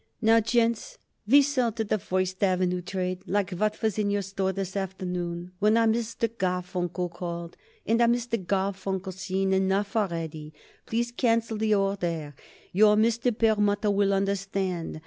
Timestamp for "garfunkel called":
6.27-7.55